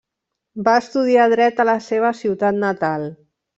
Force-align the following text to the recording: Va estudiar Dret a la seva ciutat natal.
Va 0.67 0.73
estudiar 0.83 1.27
Dret 1.35 1.63
a 1.65 1.67
la 1.71 1.77
seva 1.91 2.13
ciutat 2.23 2.61
natal. 2.67 3.09